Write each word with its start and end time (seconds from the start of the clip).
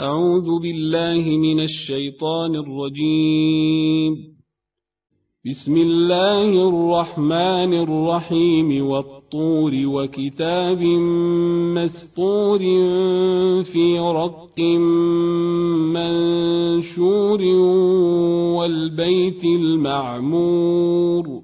أعوذ 0.00 0.62
بالله 0.62 1.36
من 1.36 1.60
الشيطان 1.60 2.56
الرجيم. 2.56 4.14
بسم 5.46 5.76
الله 5.76 6.68
الرحمن 6.68 7.74
الرحيم. 7.74 8.86
والطور 8.86 9.72
وكتاب 9.74 10.82
مسطور 11.74 12.58
في 13.62 13.98
رق 13.98 14.60
منشور 15.94 17.42
والبيت 18.58 19.44
المعمور. 19.44 21.43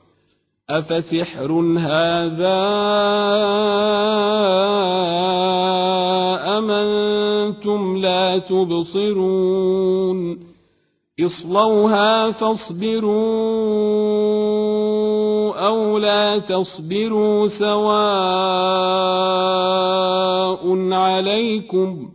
أفسحر 0.77 1.51
هذا 1.77 2.61
أم 6.57 6.71
أنتم 6.71 7.97
لا 7.97 8.37
تبصرون؟ 8.37 10.21
اصلوها 11.19 12.31
فاصبروا 12.31 13.11
أو 15.67 15.97
لا 15.97 16.37
تصبروا 16.37 17.47
سواء 17.47 17.91
عليكم 20.93 22.09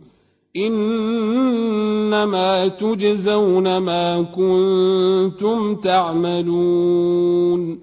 إنما 0.57 2.67
تجزون 2.67 3.77
ما 3.77 4.21
كنتم 4.21 5.75
تعملون. 5.75 7.79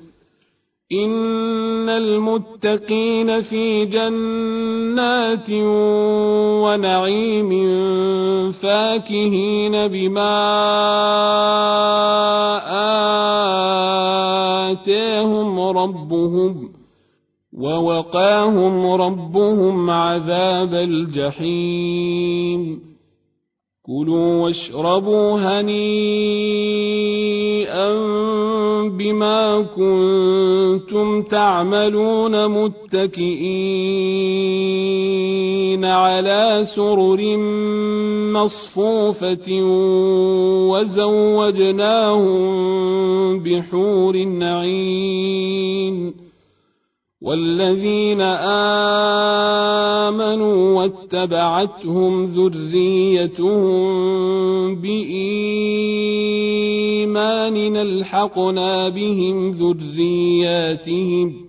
إن 0.93 1.89
المتقين 1.89 3.41
في 3.43 3.85
جنات 3.85 5.51
ونعيم 6.65 7.51
فاكهين 8.53 9.89
بما 9.89 10.35
آتاهم 14.73 15.61
ربهم 15.61 16.73
ووقاهم 17.53 18.87
ربهم 18.87 19.91
عذاب 19.91 20.75
الجحيم 20.75 22.14
كلوا 23.87 24.42
واشربوا 24.42 25.39
هنيئا 25.39 26.05
بما 28.89 29.61
كنتم 29.61 30.33
تعملون 31.23 32.48
متكئين 32.48 33.85
على 35.85 36.64
سرر 36.77 37.36
مصفوفة 38.33 39.48
وزوجناهم 40.70 42.45
بحور 43.39 44.17
عين 44.42 46.14
والذين 47.23 48.20
آمنوا 50.11 50.77
واتبعتهم 50.77 52.24
ذريتهم 52.24 53.84
بإيمان 54.77 56.24
الحقنا 57.77 58.89
بهم 58.89 59.51
ذرياتهم 59.51 61.45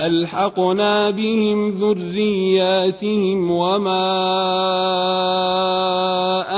ألحقنا 0.00 1.10
بهم 1.10 1.68
ذرياتهم 1.68 3.50
وما 3.50 4.14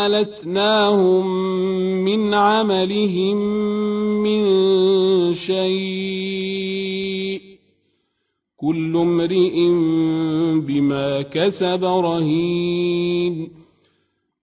ألتناهم 0.07 1.27
من 2.05 2.35
عملهم 2.35 3.37
من 4.23 4.45
شيء. 5.35 7.41
كل 8.57 8.97
امرئ 8.97 9.69
بما 10.67 11.23
كسب 11.23 11.85
رهين. 11.85 13.66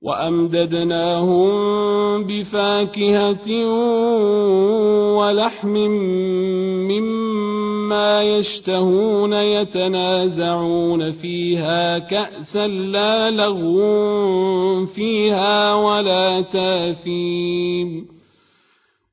وأمددناهم 0.04 1.54
بفاكهة 2.24 3.50
ولحم 5.18 5.74
مما 6.92 8.22
يشتهون 8.22 9.34
يتنازعون 9.34 11.12
فيها 11.12 12.00
كأسا 12.00 12.68
لا 12.68 13.32
لغو 13.32 14.86
فيها 14.86 15.74
ولا 15.74 16.42
تاثيم 16.42 18.08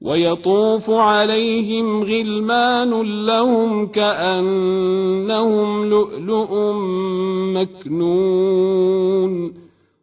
ويطوف 0.02 0.90
عليهم 0.90 2.02
غلمان 2.02 2.90
لهم 3.26 3.86
كأنهم 3.86 5.84
لؤلؤ 5.84 6.72
مكنون 7.54 9.59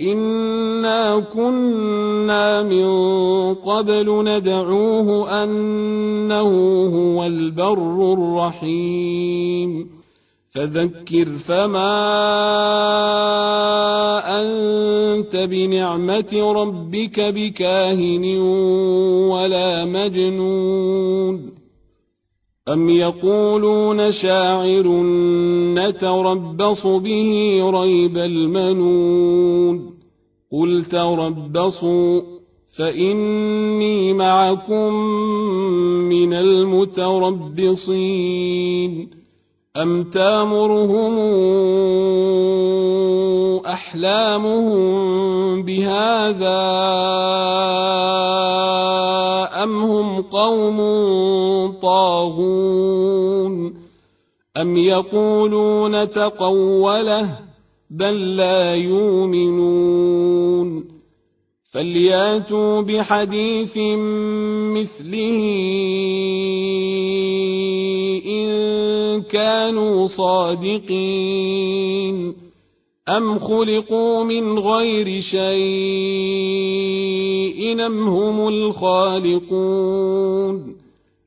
إنا 0.00 1.20
كنا 1.20 2.62
من 2.62 2.84
قبل 3.54 4.24
ندعوه 4.24 5.42
أنه 5.44 6.50
هو 6.86 7.24
البر 7.24 8.12
الرحيم 8.12 9.90
فذكر 10.50 11.38
فما 11.48 11.94
أنت 14.40 15.36
بنعمة 15.36 16.52
ربك 16.52 17.20
بكاهن 17.20 18.38
ولا 19.30 19.84
مجنون 19.84 21.63
أم 22.68 22.90
يقولون 22.90 24.12
شاعر 24.12 24.88
نتربص 25.74 26.86
به 26.86 27.60
ريب 27.70 28.18
المنون 28.18 29.94
قل 30.52 30.84
تربصوا 30.84 32.22
فإني 32.76 34.12
معكم 34.12 34.94
من 36.08 36.32
المتربصين 36.32 37.84
أم 39.76 40.04
تامرهم 40.04 41.18
أحلامهم 43.66 45.62
بهذا 45.62 46.60
أم 49.62 49.82
هم 49.82 50.22
قوم 50.22 50.78
طاغون 51.82 53.74
أم 54.56 54.76
يقولون 54.76 56.10
تقوله 56.10 57.38
بل 57.90 58.36
لا 58.36 58.74
يؤمنون 58.74 60.14
فلياتوا 61.72 62.80
بحديث 62.80 63.76
مثله 64.76 65.40
إن 68.26 68.63
كانوا 69.22 70.08
صادقين 70.08 71.64
أم 73.08 73.38
خلقوا 73.38 74.24
من 74.24 74.58
غير 74.58 75.20
شيء 75.20 75.44
أم 77.86 78.08
هم 78.08 78.48
الخالقون 78.48 79.94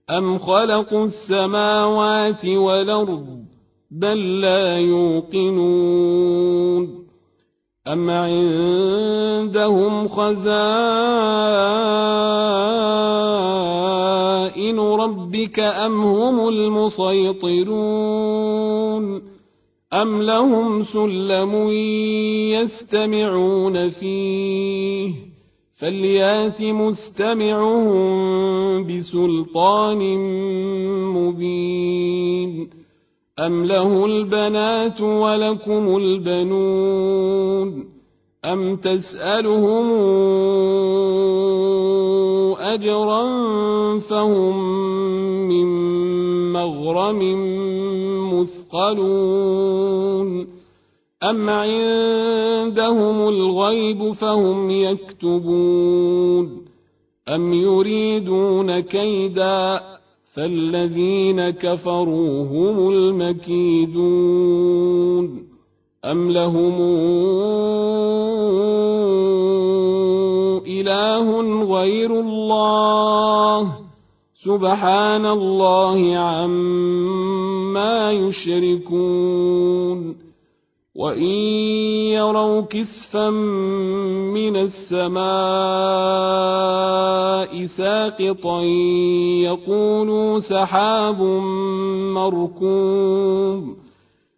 أم 0.10 0.38
خلقوا 0.38 1.06
السماوات 1.06 2.46
والأرض 2.46 3.38
بل 3.92 4.42
لا 4.42 4.78
يوقنون 4.78 6.28
أم 7.88 8.10
عندهم 8.10 9.58
خزائن 10.08 11.48
ربك 15.08 15.60
أم 15.60 16.04
هم 16.04 16.48
المسيطرون 16.48 17.68
أم 19.94 20.22
لهم 20.22 20.84
سلم 20.84 21.70
يستمعون 22.52 23.90
فيه 23.90 25.14
فليات 25.80 26.62
مستمعهم 26.62 28.08
بسلطان 28.88 30.18
مبين 31.16 32.70
أم 33.40 33.66
له 33.66 34.06
البنات 34.06 35.02
ولكم 35.02 35.98
البنون 35.98 37.86
أم 38.46 38.76
تسألهم 38.76 39.92
أجرا 42.74 43.24
فهم 44.00 44.58
من 45.48 45.68
مغرم 46.54 47.20
مثقلون. 48.34 50.48
أم 51.24 51.50
عندهم 51.50 53.30
الغيب 53.30 54.12
فهم 54.12 54.72
يكتبون. 54.72 56.62
أم 57.30 57.54
يريدون 57.54 58.80
كيداً 58.80 59.98
فالذين 60.38 61.50
كفروا 61.50 62.44
هم 62.44 62.90
المكيدون. 62.90 63.98
أم 66.06 66.32
لهم 66.32 66.82
إله 70.68 71.42
غير 71.64 72.20
الله. 72.20 73.72
سبحان 74.46 75.26
الله 75.26 76.18
عما 76.18 78.12
يشركون. 78.12 80.28
وإن 80.98 81.32
يروا 82.18 82.62
كسفا 82.62 83.30
من 83.30 84.56
السماء 84.56 85.28
ساقطا 87.66 88.62
يقولوا 89.42 90.40
سحاب 90.40 91.22
مركوم 92.14 93.87